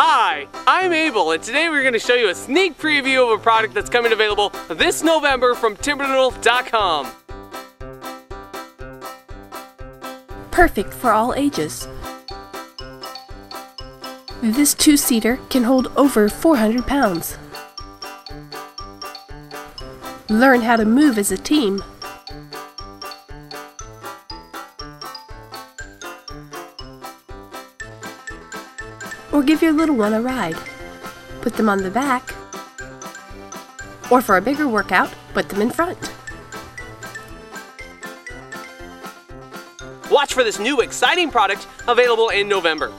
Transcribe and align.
Hi, 0.00 0.48
I'm 0.66 0.92
Abel, 0.92 1.30
and 1.30 1.40
today 1.40 1.68
we're 1.68 1.82
going 1.82 1.92
to 1.92 2.00
show 2.00 2.14
you 2.14 2.30
a 2.30 2.34
sneak 2.34 2.76
preview 2.76 3.22
of 3.22 3.38
a 3.38 3.42
product 3.42 3.74
that's 3.74 3.88
coming 3.88 4.12
available 4.12 4.50
this 4.68 5.04
November 5.04 5.54
from 5.54 5.76
Timberdoodle.com. 5.76 7.12
Perfect 10.50 10.92
for 10.92 11.12
all 11.12 11.32
ages. 11.34 11.86
This 14.42 14.74
two-seater 14.74 15.38
can 15.48 15.62
hold 15.62 15.92
over 15.96 16.28
400 16.28 16.88
pounds. 16.88 17.38
Learn 20.28 20.60
how 20.60 20.74
to 20.74 20.84
move 20.84 21.18
as 21.18 21.30
a 21.30 21.38
team. 21.38 21.84
Or 29.32 29.42
give 29.42 29.62
your 29.62 29.72
little 29.72 29.96
one 29.96 30.14
a 30.14 30.20
ride. 30.22 30.56
Put 31.40 31.54
them 31.54 31.68
on 31.68 31.82
the 31.82 31.90
back. 31.90 32.34
Or 34.10 34.22
for 34.22 34.36
a 34.36 34.40
bigger 34.40 34.68
workout, 34.68 35.12
put 35.34 35.48
them 35.48 35.60
in 35.60 35.70
front. 35.70 35.98
Watch 40.10 40.32
for 40.32 40.42
this 40.42 40.58
new 40.58 40.80
exciting 40.80 41.30
product 41.30 41.66
available 41.86 42.30
in 42.30 42.48
November. 42.48 42.92